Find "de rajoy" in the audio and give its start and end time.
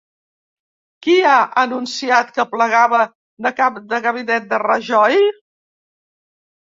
4.55-5.21